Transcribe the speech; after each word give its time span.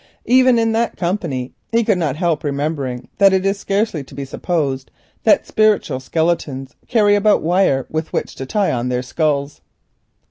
Even 0.25 0.57
in 0.57 0.71
that 0.71 0.97
company 0.97 1.53
he 1.71 1.83
could 1.83 1.99
not 1.99 2.15
help 2.15 2.43
remembering 2.43 3.07
that 3.19 3.33
it 3.33 3.45
is 3.45 3.59
scarcely 3.59 4.03
to 4.03 4.15
be 4.15 4.25
supposed 4.25 4.89
that 5.25 5.45
spiritual 5.45 5.99
skeletons 5.99 6.73
carry 6.87 7.13
about 7.13 7.43
wire 7.43 7.85
with 7.87 8.11
which 8.11 8.33
to 8.33 8.47
tie 8.47 8.71
on 8.71 8.89
their 8.89 9.03
skulls. 9.03 9.61